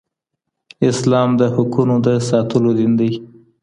اسلام 0.89 1.29
د 1.39 1.41
حقونو 1.55 1.95
د 2.05 2.07
ساتلو 2.29 2.71
دین 2.77 2.91
دی. 2.99 3.11